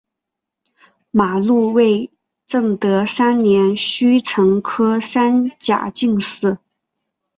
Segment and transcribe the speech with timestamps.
[1.11, 2.09] 马录为
[2.47, 6.57] 正德三年戊辰科三甲进士。